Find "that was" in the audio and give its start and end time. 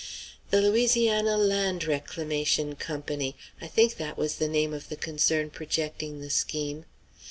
3.97-4.37